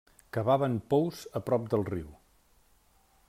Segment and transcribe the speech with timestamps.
[0.35, 2.09] Cavaven pous a prop del riu.